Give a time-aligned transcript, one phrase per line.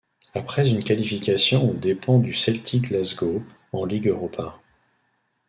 [0.33, 4.59] Après une qualification aux dépens du Celtic Glasgow en Ligue Europa.